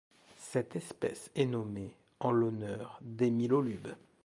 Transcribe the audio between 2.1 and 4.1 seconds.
en l'honneur d'Emil Holub.